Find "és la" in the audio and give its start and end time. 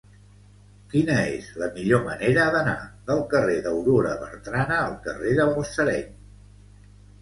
1.33-1.67